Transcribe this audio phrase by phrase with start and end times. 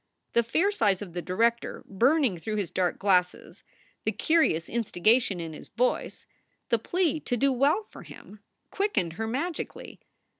[0.33, 3.63] The fierce eyes of the director burning through his dark glasses,
[4.03, 6.25] the curious instigation in his voice,
[6.69, 8.39] the plea to do well for him,
[8.71, 9.99] quickened her magically.